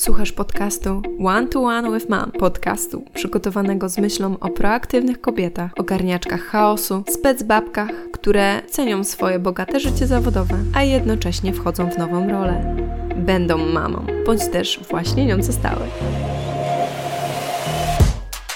[0.00, 6.40] Słuchasz podcastu One to One with Mom, podcastu przygotowanego z myślą o proaktywnych kobietach, ogarniaczkach
[6.40, 12.76] chaosu, specbabkach, które cenią swoje bogate życie zawodowe, a jednocześnie wchodzą w nową rolę.
[13.16, 15.86] Będą mamą, bądź też właśnie nią zostały.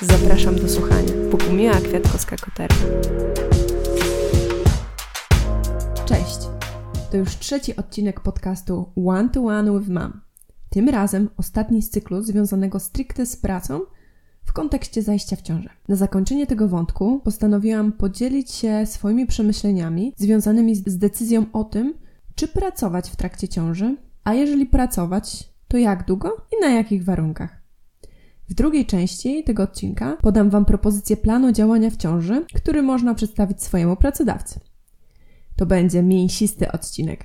[0.01, 1.13] Zapraszam do słuchania.
[1.31, 2.85] Bogumiła Kwiatkowska-Koterka.
[6.05, 6.39] Cześć!
[7.11, 10.24] To już trzeci odcinek podcastu One to One with Mom.
[10.75, 13.81] Tym razem ostatni z cyklu związanego stricte z pracą
[14.45, 15.71] w kontekście zajścia w ciążę.
[15.89, 21.95] Na zakończenie tego wątku postanowiłam podzielić się swoimi przemyśleniami związanymi z decyzją o tym,
[22.35, 27.63] czy pracować w trakcie ciąży, a jeżeli pracować, to jak długo i na jakich warunkach.
[28.49, 33.63] W drugiej części tego odcinka podam Wam propozycję planu działania w ciąży, który można przedstawić
[33.63, 34.61] swojemu pracodawcy.
[35.57, 37.25] To będzie mięsisty odcinek,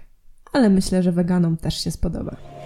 [0.53, 2.58] ale myślę, że weganom też się spodoba.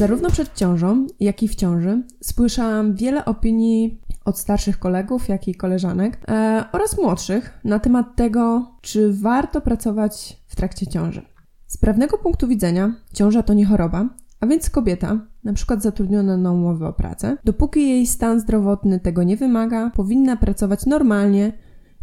[0.00, 5.54] Zarówno przed ciążą, jak i w ciąży słyszałam wiele opinii od starszych kolegów, jak i
[5.54, 11.22] koleżanek e, oraz młodszych na temat tego, czy warto pracować w trakcie ciąży.
[11.66, 14.08] Z prawnego punktu widzenia ciąża to nie choroba,
[14.40, 19.22] a więc kobieta, na przykład zatrudniona na umowę o pracę, dopóki jej stan zdrowotny tego
[19.22, 21.52] nie wymaga, powinna pracować normalnie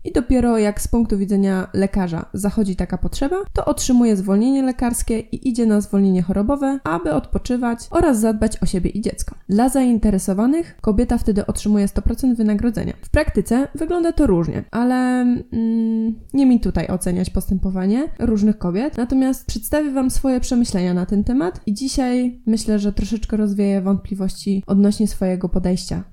[0.03, 5.49] i dopiero jak z punktu widzenia lekarza zachodzi taka potrzeba, to otrzymuje zwolnienie lekarskie i
[5.49, 9.35] idzie na zwolnienie chorobowe, aby odpoczywać oraz zadbać o siebie i dziecko.
[9.49, 12.93] Dla zainteresowanych kobieta wtedy otrzymuje 100% wynagrodzenia.
[13.01, 19.45] W praktyce wygląda to różnie, ale mm, nie mi tutaj oceniać postępowanie różnych kobiet, natomiast
[19.45, 25.07] przedstawię Wam swoje przemyślenia na ten temat i dzisiaj myślę, że troszeczkę rozwieję wątpliwości odnośnie
[25.07, 26.03] swojego podejścia.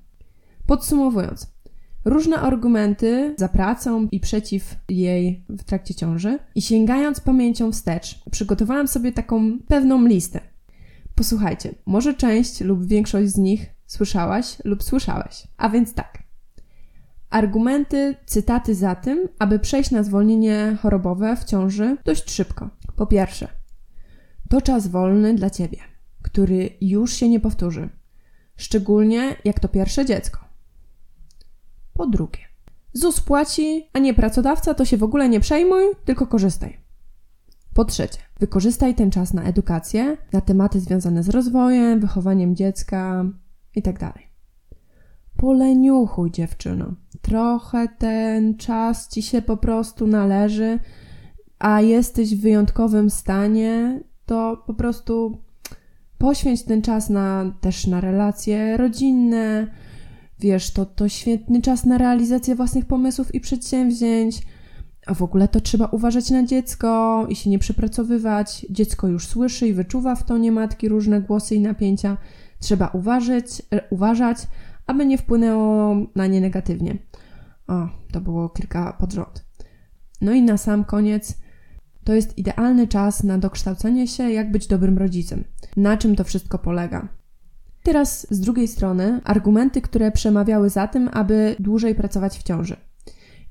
[0.65, 1.54] Podsumowując,
[2.05, 8.87] różne argumenty za pracą i przeciw jej w trakcie ciąży i sięgając pamięcią wstecz, przygotowałam
[8.87, 10.39] sobie taką pewną listę.
[11.15, 15.47] Posłuchajcie, może część lub większość z nich słyszałaś lub słyszałeś.
[15.57, 16.23] A więc tak.
[17.29, 22.69] Argumenty, cytaty za tym, aby przejść na zwolnienie chorobowe w ciąży dość szybko.
[22.95, 23.47] Po pierwsze,
[24.49, 25.77] to czas wolny dla ciebie,
[26.21, 27.89] który już się nie powtórzy.
[28.57, 30.44] Szczególnie jak to pierwsze dziecko.
[31.97, 32.39] Po drugie,
[32.93, 36.77] ZUS płaci, a nie pracodawca, to się w ogóle nie przejmuj, tylko korzystaj.
[37.73, 43.25] Po trzecie, wykorzystaj ten czas na edukację, na tematy związane z rozwojem, wychowaniem dziecka
[43.75, 43.99] itd.
[43.99, 44.19] Tak
[45.37, 46.93] Poleniuchuj, dziewczyno.
[47.21, 50.79] Trochę ten czas ci się po prostu należy,
[51.59, 55.41] a jesteś w wyjątkowym stanie, to po prostu
[56.17, 59.67] poświęć ten czas na, też na relacje rodzinne,
[60.39, 64.41] Wiesz, to, to świetny czas na realizację własnych pomysłów i przedsięwzięć.
[65.05, 68.65] A w ogóle to trzeba uważać na dziecko i się nie przepracowywać.
[68.69, 72.17] Dziecko już słyszy i wyczuwa w tonie matki różne głosy i napięcia.
[72.59, 74.37] Trzeba uważać, e, uważać,
[74.87, 76.97] aby nie wpłynęło na nie negatywnie.
[77.67, 79.45] O, to było kilka pod rząd.
[80.21, 81.37] No i na sam koniec,
[82.03, 85.43] to jest idealny czas na dokształcenie się, jak być dobrym rodzicem.
[85.77, 87.07] Na czym to wszystko polega?
[87.85, 92.75] Teraz z drugiej strony argumenty, które przemawiały za tym, aby dłużej pracować w ciąży.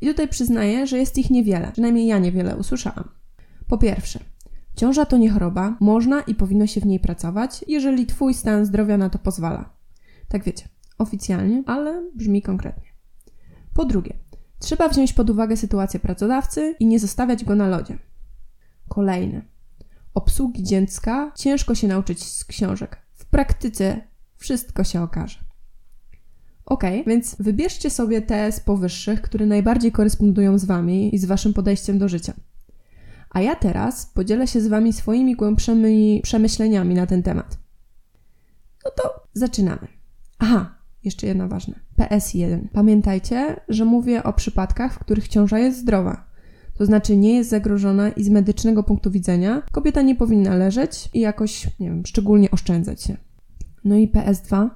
[0.00, 3.08] I tutaj przyznaję, że jest ich niewiele, przynajmniej ja niewiele usłyszałam.
[3.66, 4.20] Po pierwsze,
[4.76, 8.96] ciąża to nie choroba, można i powinno się w niej pracować, jeżeli Twój stan zdrowia
[8.96, 9.70] na to pozwala.
[10.28, 10.68] Tak wiecie,
[10.98, 12.88] oficjalnie, ale brzmi konkretnie.
[13.74, 14.14] Po drugie,
[14.58, 17.98] trzeba wziąć pod uwagę sytuację pracodawcy i nie zostawiać go na lodzie.
[18.88, 19.42] Kolejne.
[20.14, 22.96] Obsługi dziecka ciężko się nauczyć z książek.
[23.12, 24.13] W praktyce
[24.44, 25.38] wszystko się okaże.
[26.66, 31.52] Ok, więc wybierzcie sobie te z powyższych, które najbardziej korespondują z Wami i z Waszym
[31.52, 32.32] podejściem do życia.
[33.30, 37.58] A ja teraz podzielę się z Wami swoimi głębszymi przemyśleniami na ten temat.
[38.84, 39.88] No to zaczynamy.
[40.38, 40.74] Aha,
[41.04, 41.74] jeszcze jedno ważne.
[41.98, 42.68] PS1.
[42.72, 46.26] Pamiętajcie, że mówię o przypadkach, w których ciąża jest zdrowa.
[46.74, 51.20] To znaczy nie jest zagrożona i z medycznego punktu widzenia kobieta nie powinna leżeć i
[51.20, 53.16] jakoś, nie wiem, szczególnie oszczędzać się.
[53.84, 54.70] No i PS2.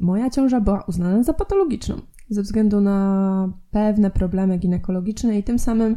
[0.00, 1.94] moja ciąża była uznana za patologiczną
[2.30, 5.96] ze względu na pewne problemy ginekologiczne i tym samym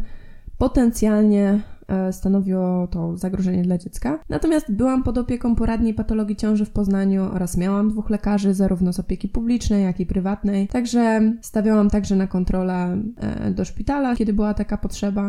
[0.58, 4.20] potencjalnie e, stanowiło to zagrożenie dla dziecka.
[4.30, 9.00] Natomiast byłam pod opieką poradni patologii ciąży w Poznaniu oraz miałam dwóch lekarzy, zarówno z
[9.00, 10.68] opieki publicznej, jak i prywatnej.
[10.68, 15.24] Także stawiałam także na kontrolę e, do szpitala, kiedy była taka potrzeba.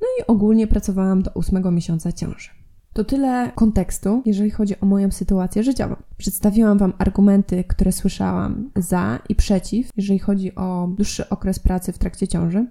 [0.00, 2.59] No i ogólnie pracowałam do ósmego miesiąca ciąży.
[2.92, 5.96] To tyle kontekstu, jeżeli chodzi o moją sytuację życiową.
[6.16, 11.98] Przedstawiłam Wam argumenty, które słyszałam za i przeciw, jeżeli chodzi o dłuższy okres pracy w
[11.98, 12.66] trakcie ciąży.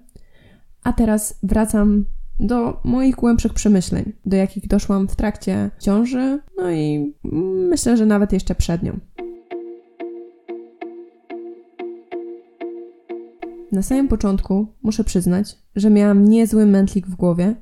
[0.83, 2.05] A teraz wracam
[2.39, 7.13] do moich głębszych przemyśleń, do jakich doszłam w trakcie ciąży, no i
[7.69, 8.99] myślę, że nawet jeszcze przed nią.
[13.71, 17.55] Na samym początku muszę przyznać, że miałam niezły mętlik w głowie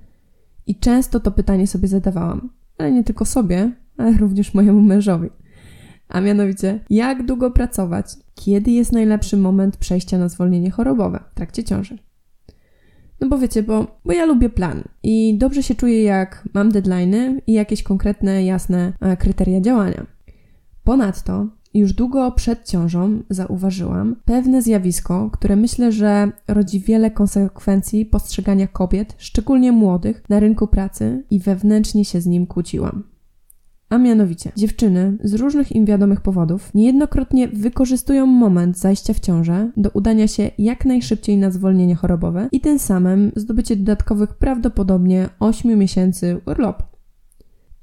[0.68, 5.30] i często to pytanie sobie zadawałam, ale nie tylko sobie, ale również mojemu mężowi.
[6.10, 8.06] A mianowicie, jak długo pracować?
[8.36, 11.98] Kiedy jest najlepszy moment przejścia na zwolnienie chorobowe w trakcie ciąży?
[13.22, 17.42] No bo wiecie, bo, bo ja lubię plan i dobrze się czuję, jak mam deadlines
[17.48, 20.06] i jakieś konkretne, jasne e, kryteria działania.
[20.84, 21.48] Ponadto
[21.80, 29.16] już długo przed ciążą zauważyłam pewne zjawisko, które myślę, że rodzi wiele konsekwencji postrzegania kobiet,
[29.18, 33.04] szczególnie młodych, na rynku pracy i wewnętrznie się z nim kłóciłam.
[33.90, 39.90] A mianowicie, dziewczyny z różnych im wiadomych powodów niejednokrotnie wykorzystują moment zajścia w ciążę do
[39.90, 46.42] udania się jak najszybciej na zwolnienie chorobowe i tym samym zdobycie dodatkowych prawdopodobnie 8 miesięcy
[46.46, 46.97] urlopu.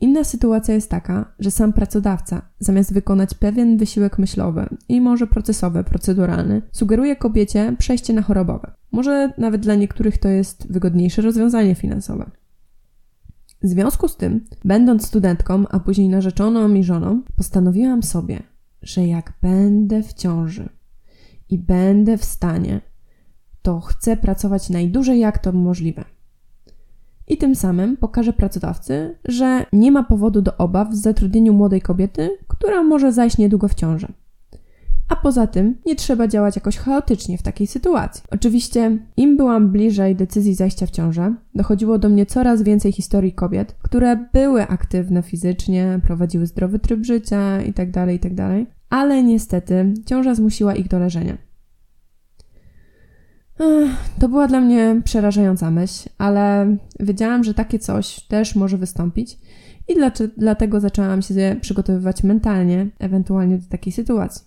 [0.01, 5.85] Inna sytuacja jest taka, że sam pracodawca, zamiast wykonać pewien wysiłek myślowy i może procesowy,
[5.85, 8.73] proceduralny, sugeruje kobiecie przejście na chorobowe.
[8.93, 12.31] Może nawet dla niektórych to jest wygodniejsze rozwiązanie finansowe.
[13.63, 18.43] W związku z tym, będąc studentką, a później narzeczoną i żoną, postanowiłam sobie,
[18.83, 20.69] że jak będę w ciąży
[21.49, 22.81] i będę w stanie,
[23.63, 26.05] to chcę pracować najdłużej jak to możliwe.
[27.29, 32.31] I tym samym pokażę pracodawcy, że nie ma powodu do obaw w zatrudnieniu młodej kobiety,
[32.49, 34.09] która może zajść niedługo w ciążę.
[35.09, 38.25] A poza tym nie trzeba działać jakoś chaotycznie w takiej sytuacji.
[38.31, 43.77] Oczywiście, im byłam bliżej decyzji zajścia w ciążę, dochodziło do mnie coraz więcej historii kobiet,
[43.83, 50.35] które były aktywne fizycznie, prowadziły zdrowy tryb życia itd., tak itd., tak ale niestety ciąża
[50.35, 51.39] zmusiła ich do leżenia.
[54.21, 59.39] To była dla mnie przerażająca myśl, ale wiedziałam, że takie coś też może wystąpić
[59.89, 59.95] i
[60.37, 64.45] dlatego zaczęłam się przygotowywać mentalnie, ewentualnie do takiej sytuacji.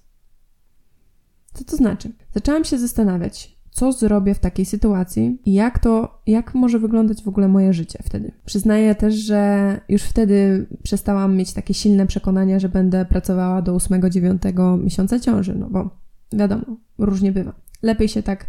[1.53, 2.11] Co to znaczy?
[2.33, 7.27] Zaczęłam się zastanawiać, co zrobię w takiej sytuacji i jak to, jak może wyglądać w
[7.27, 8.31] ogóle moje życie wtedy.
[8.45, 14.83] Przyznaję też, że już wtedy przestałam mieć takie silne przekonania, że będę pracowała do 8-9
[14.83, 15.89] miesiąca ciąży, no bo
[16.33, 16.63] wiadomo,
[16.97, 17.53] różnie bywa.
[17.81, 18.45] Lepiej się tak,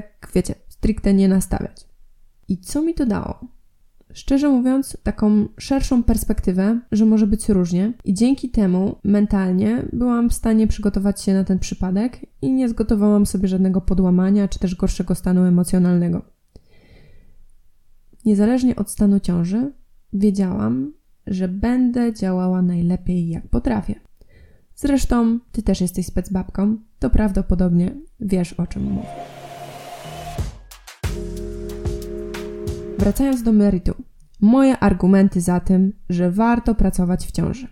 [0.00, 1.88] tak wiecie, stricte nie nastawiać.
[2.48, 3.54] I co mi to dało?
[4.14, 10.34] szczerze mówiąc, taką szerszą perspektywę, że może być różnie, i dzięki temu mentalnie byłam w
[10.34, 15.14] stanie przygotować się na ten przypadek i nie zgotowałam sobie żadnego podłamania czy też gorszego
[15.14, 16.22] stanu emocjonalnego.
[18.24, 19.72] Niezależnie od stanu ciąży,
[20.12, 20.92] wiedziałam,
[21.26, 23.94] że będę działała najlepiej jak potrafię.
[24.76, 29.43] Zresztą, ty też jesteś specbabką, to prawdopodobnie wiesz o czym mówię.
[32.98, 33.94] Wracając do meritum.
[34.40, 37.68] Moje argumenty za tym, że warto pracować w ciąży.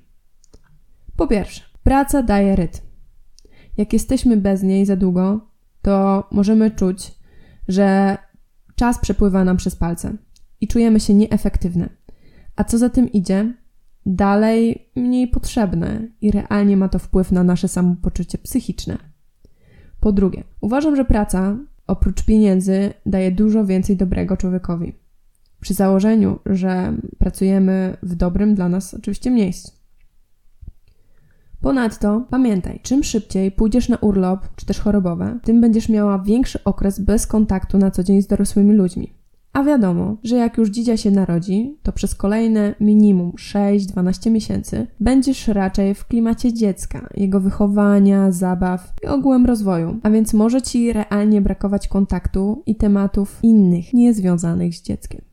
[1.17, 2.81] Po pierwsze, praca daje rytm.
[3.77, 5.41] Jak jesteśmy bez niej za długo,
[5.83, 7.15] to możemy czuć,
[7.69, 8.19] że
[8.77, 10.17] czas przepływa nam przez palce
[10.61, 11.89] i czujemy się nieefektywne.
[12.57, 13.55] A co za tym idzie,
[14.07, 18.99] dalej mniej potrzebne i realnie ma to wpływ na nasze samopoczucie psychiczne.
[20.01, 25.02] Po drugie, uważam, że praca oprócz pieniędzy daje dużo więcej dobrego człowiekowi
[25.63, 29.73] przy założeniu, że pracujemy w dobrym dla nas oczywiście miejscu.
[31.61, 37.01] Ponadto pamiętaj, czym szybciej pójdziesz na urlop czy też chorobowe, tym będziesz miała większy okres
[37.01, 39.13] bez kontaktu na co dzień z dorosłymi ludźmi.
[39.53, 45.49] A wiadomo, że jak już dzidzia się narodzi, to przez kolejne minimum 6-12 miesięcy będziesz
[45.49, 51.41] raczej w klimacie dziecka, jego wychowania, zabaw i ogółem rozwoju, a więc może ci realnie
[51.41, 55.32] brakować kontaktu i tematów innych, niezwiązanych z dzieckiem.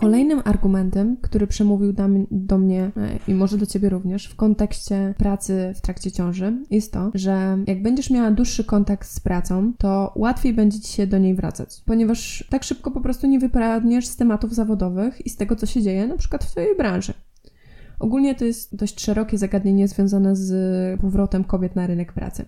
[0.00, 1.94] Kolejnym argumentem, który przemówił
[2.30, 6.92] do mnie e, i może do ciebie również w kontekście pracy w trakcie ciąży, jest
[6.92, 11.18] to, że jak będziesz miała dłuższy kontakt z pracą, to łatwiej będzie ci się do
[11.18, 15.56] niej wracać, ponieważ tak szybko po prostu nie wypadniesz z tematów zawodowych i z tego,
[15.56, 17.12] co się dzieje na przykład w twojej branży.
[17.98, 22.44] Ogólnie to jest dość szerokie zagadnienie związane z powrotem kobiet na rynek pracy.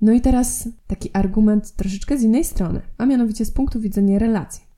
[0.00, 4.73] No i teraz taki argument troszeczkę z innej strony, a mianowicie z punktu widzenia relacji.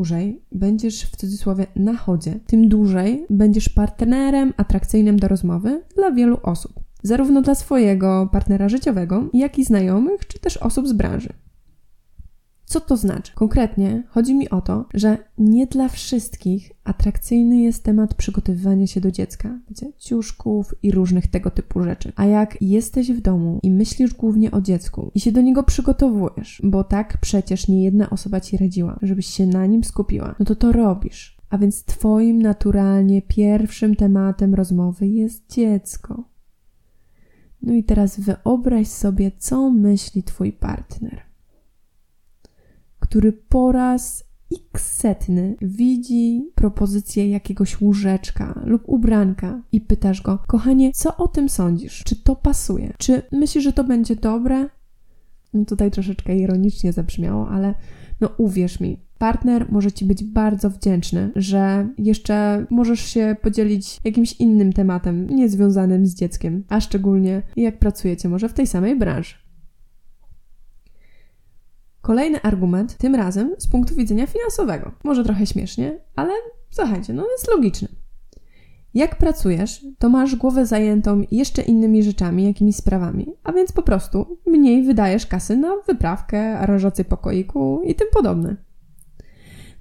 [0.00, 6.38] Dłużej będziesz w cudzysłowie na chodzie, tym dłużej będziesz partnerem atrakcyjnym do rozmowy dla wielu
[6.42, 6.72] osób.
[7.02, 11.32] Zarówno dla swojego partnera życiowego, jak i znajomych, czy też osób z branży.
[12.70, 13.32] Co to znaczy?
[13.34, 19.10] Konkretnie chodzi mi o to, że nie dla wszystkich atrakcyjny jest temat przygotowywania się do
[19.10, 22.12] dziecka, wiecie, ciuszków i różnych tego typu rzeczy.
[22.16, 26.60] A jak jesteś w domu i myślisz głównie o dziecku i się do niego przygotowujesz,
[26.64, 30.54] bo tak przecież nie jedna osoba ci radziła, żebyś się na nim skupiła, no to
[30.54, 31.38] to robisz.
[31.48, 36.24] A więc Twoim naturalnie pierwszym tematem rozmowy jest dziecko.
[37.62, 41.29] No i teraz wyobraź sobie, co myśli Twój partner,
[43.10, 44.24] który po raz
[44.72, 51.48] x setny widzi propozycję jakiegoś łóżeczka lub ubranka i pytasz go, kochanie, co o tym
[51.48, 52.02] sądzisz?
[52.04, 52.92] Czy to pasuje?
[52.98, 54.68] Czy myślisz, że to będzie dobre?
[55.54, 57.74] No tutaj troszeczkę ironicznie zabrzmiało, ale
[58.20, 64.32] no uwierz mi, partner może Ci być bardzo wdzięczny, że jeszcze możesz się podzielić jakimś
[64.32, 69.34] innym tematem, niezwiązanym z dzieckiem, a szczególnie jak pracujecie może w tej samej branży.
[72.00, 74.92] Kolejny argument, tym razem z punktu widzenia finansowego.
[75.04, 76.32] Może trochę śmiesznie, ale
[76.70, 77.88] słuchajcie, no jest logiczny.
[78.94, 84.38] Jak pracujesz, to masz głowę zajętą jeszcze innymi rzeczami, jakimiś sprawami, a więc po prostu
[84.46, 88.56] mniej wydajesz kasy na wyprawkę, aranżację pokoiku i tym podobne.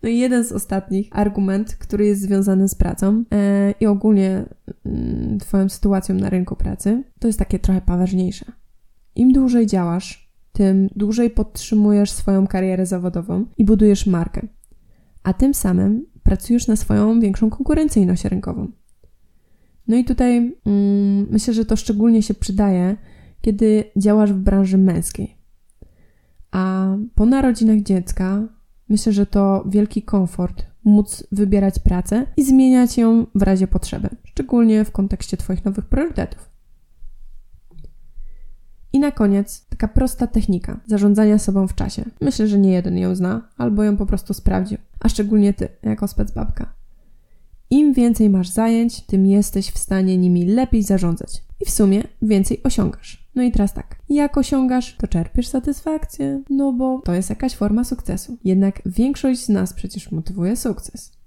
[0.04, 4.46] No i jeden z ostatnich argument, który jest związany z pracą e, i ogólnie
[4.86, 8.46] mm, Twoją sytuacją na rynku pracy, to jest takie trochę poważniejsze.
[9.16, 10.29] Im dłużej działasz,
[10.60, 14.48] tym dłużej podtrzymujesz swoją karierę zawodową i budujesz markę,
[15.24, 18.68] a tym samym pracujesz na swoją większą konkurencyjność rynkową.
[19.88, 22.98] No i tutaj mm, myślę, że to szczególnie się przydaje,
[23.42, 25.38] kiedy działasz w branży męskiej.
[26.52, 28.48] A po narodzinach dziecka
[28.90, 34.86] myślę, że to wielki komfort móc wybierać pracę i zmieniać ją w razie potrzeby, szczególnie
[34.86, 36.50] w kontekście Twoich nowych priorytetów.
[38.94, 42.06] I na koniec taka prosta technika zarządzania sobą w czasie.
[42.22, 46.08] Myślę, że nie jeden ją zna, albo ją po prostu sprawdził, a szczególnie ty, jako
[46.08, 46.74] specbabka.
[47.70, 52.64] Im więcej masz zajęć, tym jesteś w stanie nimi lepiej zarządzać i w sumie więcej
[52.64, 53.30] osiągasz.
[53.36, 57.84] No i teraz tak, jak osiągasz, to czerpiesz satysfakcję, no bo to jest jakaś forma
[57.84, 58.38] sukcesu.
[58.44, 61.19] Jednak większość z nas przecież motywuje sukces.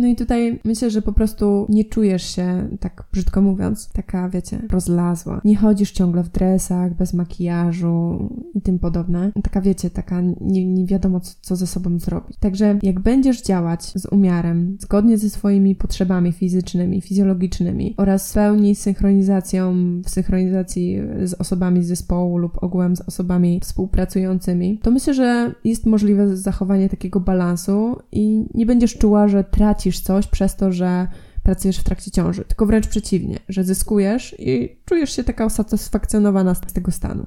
[0.00, 4.62] No i tutaj myślę, że po prostu nie czujesz się, tak brzydko mówiąc, taka, wiecie,
[4.70, 5.40] rozlazła.
[5.44, 9.32] Nie chodzisz ciągle w dresach, bez makijażu i tym podobne.
[9.42, 12.36] Taka, wiecie, taka nie, nie wiadomo, co, co ze sobą zrobić.
[12.40, 18.74] Także jak będziesz działać z umiarem, zgodnie ze swoimi potrzebami fizycznymi, fizjologicznymi oraz w pełni
[18.74, 25.54] synchronizacją, w synchronizacji z osobami z zespołu lub ogółem z osobami współpracującymi, to myślę, że
[25.64, 30.72] jest możliwe zachowanie takiego balansu i nie będziesz czuła, że tracisz tracisz coś przez to,
[30.72, 31.08] że
[31.42, 36.60] pracujesz w trakcie ciąży, tylko wręcz przeciwnie, że zyskujesz i czujesz się taka usatysfakcjonowana z
[36.60, 37.26] tego stanu.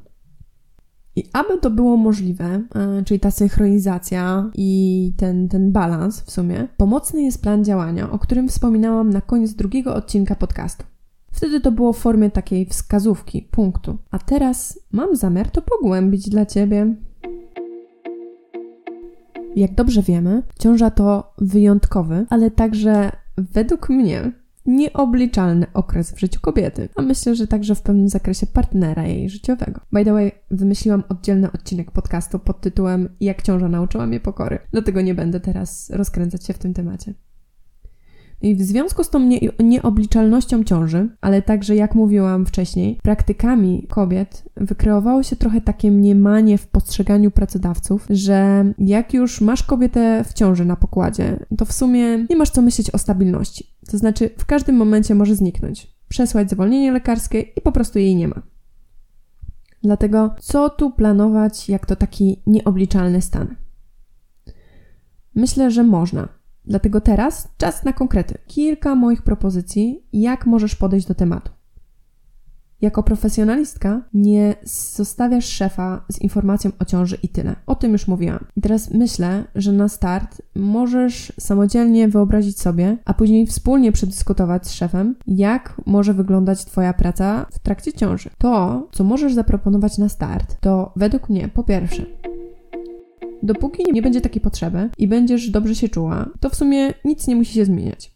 [1.16, 6.68] I aby to było możliwe, e, czyli ta synchronizacja i ten, ten balans w sumie,
[6.78, 10.86] pomocny jest plan działania, o którym wspominałam na koniec drugiego odcinka podcastu.
[11.32, 13.98] Wtedy to było w formie takiej wskazówki, punktu.
[14.12, 16.96] A teraz mam zamiar to pogłębić dla Ciebie.
[19.56, 24.32] Jak dobrze wiemy, ciąża to wyjątkowy, ale także według mnie
[24.66, 29.82] nieobliczalny okres w życiu kobiety, a myślę, że także w pewnym zakresie partnera jej życiowego.
[29.92, 35.02] By the way, wymyśliłam oddzielny odcinek podcastu pod tytułem Jak ciąża nauczyła mnie pokory, dlatego
[35.02, 37.14] nie będę teraz rozkręcać się w tym temacie.
[38.44, 44.44] I w związku z tą nie, nieobliczalnością ciąży, ale także, jak mówiłam wcześniej, praktykami kobiet,
[44.58, 50.66] wykreowało się trochę takie mniemanie w postrzeganiu pracodawców, że jak już masz kobietę w ciąży
[50.66, 53.68] na pokładzie, to w sumie nie masz co myśleć o stabilności.
[53.92, 58.28] To znaczy, w każdym momencie może zniknąć, przesłać zwolnienie lekarskie i po prostu jej nie
[58.28, 58.42] ma.
[59.84, 63.56] Dlatego, co tu planować, jak to taki nieobliczalny stan?
[65.36, 68.38] Myślę, że można Dlatego teraz czas na konkrety.
[68.48, 71.52] Kilka moich propozycji, jak możesz podejść do tematu.
[72.84, 74.56] Jako profesjonalistka nie
[74.96, 77.56] zostawiasz szefa z informacją o ciąży i tyle.
[77.66, 78.46] O tym już mówiłam.
[78.56, 84.72] I teraz myślę, że na start możesz samodzielnie wyobrazić sobie, a później wspólnie przedyskutować z
[84.72, 88.30] szefem, jak może wyglądać Twoja praca w trakcie ciąży.
[88.38, 92.06] To, co możesz zaproponować na start, to według mnie po pierwsze
[93.44, 97.36] Dopóki nie będzie takiej potrzeby i będziesz dobrze się czuła, to w sumie nic nie
[97.36, 98.14] musi się zmieniać.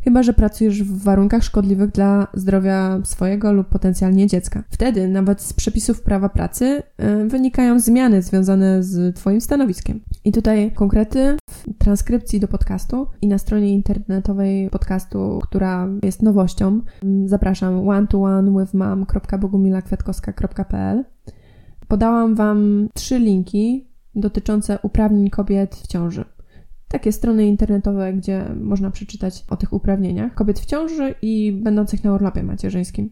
[0.00, 4.64] Chyba, że pracujesz w warunkach szkodliwych dla zdrowia swojego lub potencjalnie dziecka.
[4.70, 10.00] Wtedy nawet z przepisów prawa pracy yy, wynikają zmiany związane z Twoim stanowiskiem.
[10.24, 16.80] I tutaj konkrety w transkrypcji do podcastu i na stronie internetowej podcastu, która jest nowością,
[17.24, 21.04] zapraszam one to one with mom.bogumilakwiatkowska.pl
[21.88, 23.87] Podałam Wam trzy linki
[24.20, 26.24] dotyczące uprawnień kobiet w ciąży.
[26.88, 32.14] Takie strony internetowe, gdzie można przeczytać o tych uprawnieniach kobiet w ciąży i będących na
[32.14, 33.10] urlopie macierzyńskim.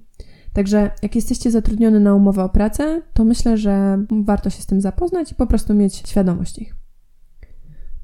[0.53, 4.81] Także jak jesteście zatrudniony na umowę o pracę, to myślę, że warto się z tym
[4.81, 6.77] zapoznać i po prostu mieć świadomość ich.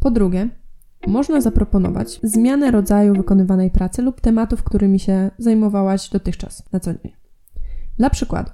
[0.01, 0.49] Po drugie,
[1.07, 7.13] można zaproponować zmianę rodzaju wykonywanej pracy lub tematów, którymi się zajmowałaś dotychczas na co dzień.
[7.97, 8.51] Dla przykładu,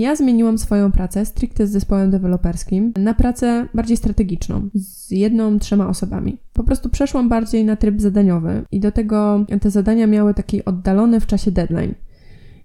[0.00, 5.88] ja zmieniłam swoją pracę stricte z zespołem deweloperskim na pracę bardziej strategiczną, z jedną, trzema
[5.88, 6.38] osobami.
[6.52, 11.20] Po prostu przeszłam bardziej na tryb zadaniowy i do tego te zadania miały taki oddalony
[11.20, 11.94] w czasie deadline.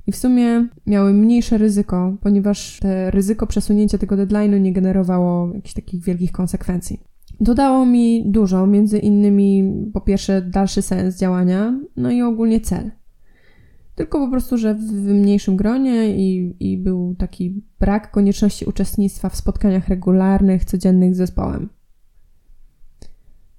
[0.07, 5.73] I w sumie miały mniejsze ryzyko, ponieważ te ryzyko przesunięcia tego deadline'u nie generowało jakichś
[5.73, 6.99] takich wielkich konsekwencji.
[7.39, 12.91] Dodało mi dużo, między innymi po pierwsze dalszy sens działania, no i ogólnie cel.
[13.95, 19.35] Tylko po prostu, że w mniejszym gronie i, i był taki brak konieczności uczestnictwa w
[19.35, 21.69] spotkaniach regularnych, codziennych z zespołem.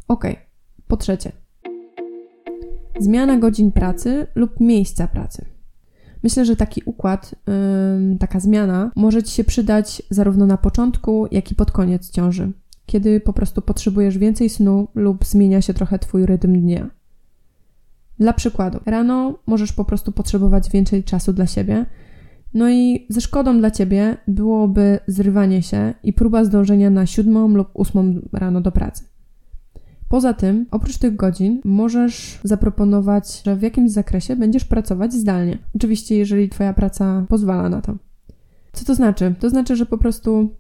[0.09, 0.25] Ok,
[0.89, 1.33] po trzecie.
[3.01, 5.45] Zmiana godzin pracy lub miejsca pracy.
[6.23, 7.35] Myślę, że taki układ,
[8.11, 12.53] yy, taka zmiana może Ci się przydać zarówno na początku, jak i pod koniec ciąży,
[12.87, 16.91] kiedy po prostu potrzebujesz więcej snu lub zmienia się trochę Twój rytm dnia.
[18.19, 21.87] Dla przykładu, rano możesz po prostu potrzebować więcej czasu dla siebie,
[22.55, 27.69] no i ze szkodą dla ciebie byłoby zrywanie się i próba zdążenia na siódmą lub
[27.75, 29.05] ósmą rano do pracy.
[30.09, 35.59] Poza tym, oprócz tych godzin, możesz zaproponować, że w jakimś zakresie będziesz pracować zdalnie.
[35.75, 37.95] Oczywiście, jeżeli Twoja praca pozwala na to.
[38.73, 39.35] Co to znaczy?
[39.41, 40.51] To znaczy, że po prostu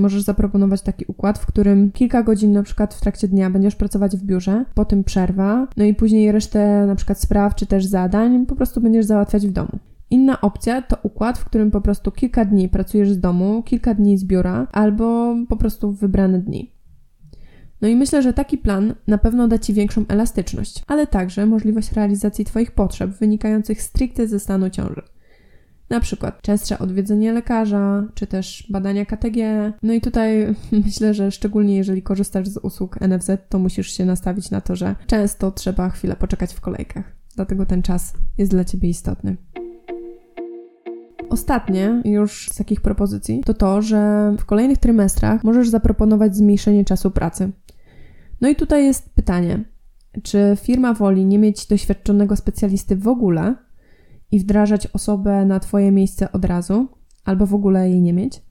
[0.00, 4.16] możesz zaproponować taki układ, w którym kilka godzin na przykład w trakcie dnia będziesz pracować
[4.16, 8.56] w biurze, potem przerwa, no i później resztę na przykład spraw czy też zadań po
[8.56, 9.78] prostu będziesz załatwiać w domu.
[10.10, 14.18] Inna opcja to układ, w którym po prostu kilka dni pracujesz z domu, kilka dni
[14.18, 16.74] z biura albo po prostu wybrane dni.
[17.80, 21.92] No i myślę, że taki plan na pewno da Ci większą elastyczność, ale także możliwość
[21.92, 25.02] realizacji Twoich potrzeb wynikających stricte ze stanu ciąży.
[25.94, 29.72] Na przykład częstsze odwiedzenie lekarza, czy też badania KTG.
[29.82, 34.50] No i tutaj myślę, że szczególnie jeżeli korzystasz z usług NFZ, to musisz się nastawić
[34.50, 37.16] na to, że często trzeba chwilę poczekać w kolejkach.
[37.36, 39.36] Dlatego ten czas jest dla Ciebie istotny.
[41.30, 47.10] Ostatnie już z takich propozycji to to, że w kolejnych trymestrach możesz zaproponować zmniejszenie czasu
[47.10, 47.52] pracy.
[48.40, 49.64] No i tutaj jest pytanie,
[50.22, 53.54] czy firma woli nie mieć doświadczonego specjalisty w ogóle,
[54.34, 56.88] i wdrażać osobę na Twoje miejsce od razu,
[57.24, 58.42] albo w ogóle jej nie mieć?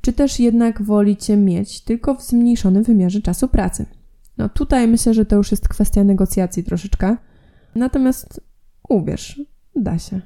[0.00, 3.86] Czy też jednak wolicie mieć tylko w zmniejszonym wymiarze czasu pracy?
[4.38, 7.16] No tutaj myślę, że to już jest kwestia negocjacji troszeczkę.
[7.74, 8.40] Natomiast
[8.88, 9.40] uwierz,
[9.76, 10.20] da się.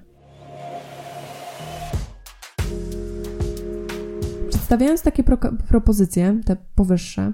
[4.49, 5.37] Przedstawiając takie pro
[5.69, 7.33] propozycje, te powyższe,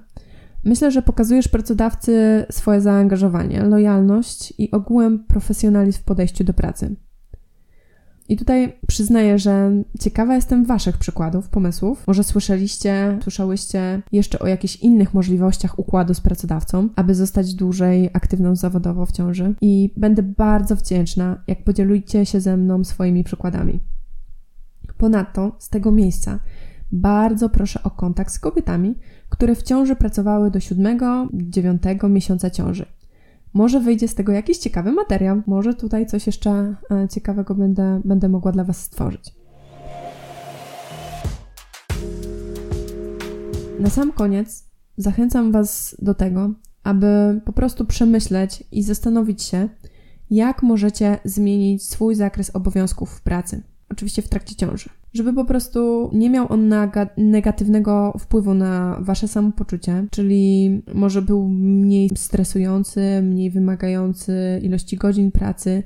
[0.64, 6.96] myślę, że pokazujesz pracodawcy swoje zaangażowanie, lojalność i ogółem profesjonalizm w podejściu do pracy.
[8.28, 12.06] I tutaj przyznaję, że ciekawa jestem Waszych przykładów, pomysłów.
[12.06, 18.56] Może słyszeliście, słyszałyście jeszcze o jakichś innych możliwościach układu z pracodawcą, aby zostać dłużej aktywną
[18.56, 19.54] zawodowo w ciąży.
[19.60, 23.80] I będę bardzo wdzięczna, jak podzielicie się ze mną swoimi przykładami.
[24.98, 26.38] Ponadto z tego miejsca
[26.92, 28.94] bardzo proszę o kontakt z kobietami,
[29.28, 32.86] które w ciąży pracowały do 7-9 miesiąca ciąży.
[33.52, 38.28] Może wyjdzie z tego jakiś ciekawy materiał, może tutaj coś jeszcze e, ciekawego będę, będę
[38.28, 39.34] mogła dla Was stworzyć.
[43.78, 44.64] Na sam koniec
[44.96, 46.50] zachęcam Was do tego,
[46.82, 49.68] aby po prostu przemyśleć i zastanowić się,
[50.30, 53.62] jak możecie zmienić swój zakres obowiązków w pracy.
[53.88, 56.72] Oczywiście w trakcie ciąży żeby po prostu nie miał on
[57.16, 65.82] negatywnego wpływu na wasze samopoczucie, czyli może był mniej stresujący, mniej wymagający ilości godzin pracy,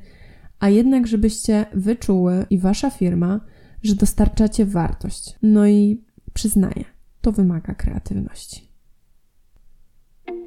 [0.60, 3.40] a jednak żebyście wyczuły i wasza firma,
[3.82, 5.38] że dostarczacie wartość.
[5.42, 6.84] No i przyznaję,
[7.20, 8.68] to wymaga kreatywności.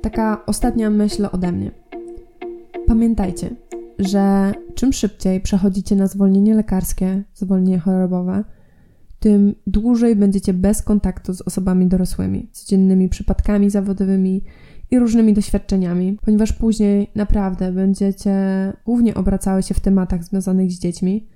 [0.02, 1.72] Taka ostatnia myśl ode mnie.
[2.88, 3.56] Pamiętajcie,
[4.00, 8.44] że czym szybciej przechodzicie na zwolnienie lekarskie, zwolnienie chorobowe,
[9.26, 14.42] tym dłużej będziecie bez kontaktu z osobami dorosłymi, codziennymi przypadkami zawodowymi
[14.92, 18.34] i różnymi doświadczeniami, ponieważ później naprawdę będziecie
[18.86, 21.28] głównie obracały się w tematach związanych z dziećmi.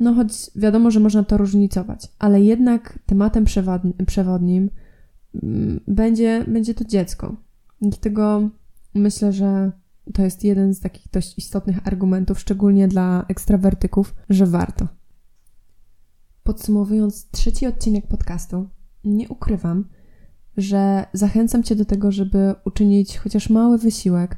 [0.00, 3.44] No choć wiadomo, że można to różnicować, ale jednak tematem
[4.06, 4.70] przewodnim
[5.42, 7.36] mm, będzie, będzie to dziecko.
[7.80, 8.50] Dlatego
[8.94, 9.72] myślę, że
[10.14, 14.95] to jest jeden z takich dość istotnych argumentów, szczególnie dla ekstrawertyków, że warto.
[16.46, 18.68] Podsumowując trzeci odcinek podcastu,
[19.04, 19.88] nie ukrywam,
[20.56, 24.36] że zachęcam Cię do tego, żeby uczynić chociaż mały wysiłek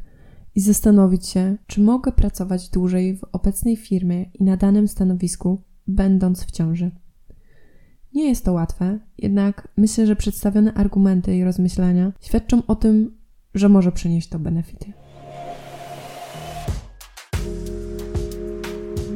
[0.54, 6.44] i zastanowić się, czy mogę pracować dłużej w obecnej firmie i na danym stanowisku, będąc
[6.44, 6.90] w ciąży.
[8.14, 13.18] Nie jest to łatwe, jednak myślę, że przedstawione argumenty i rozmyślenia świadczą o tym,
[13.54, 14.92] że może przynieść to benefity.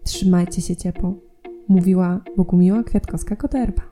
[0.04, 1.32] Trzymajcie się ciepło
[1.68, 3.91] mówiła Bogumiła Kwiatkowska-Koterba.